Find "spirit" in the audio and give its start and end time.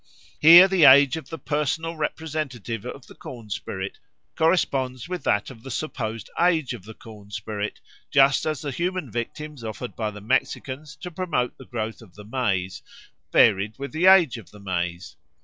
3.51-3.99, 7.29-7.79